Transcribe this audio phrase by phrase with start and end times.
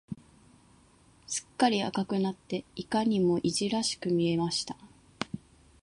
[1.27, 4.75] すっかり赤くなって、いかにもいじらしく見えました。